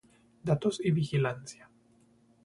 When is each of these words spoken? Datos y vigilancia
Datos 0.41 0.79
y 0.83 0.89
vigilancia 0.89 1.69